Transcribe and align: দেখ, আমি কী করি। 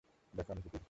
দেখ, 0.33 0.47
আমি 0.51 0.61
কী 0.61 0.69
করি। 0.69 0.79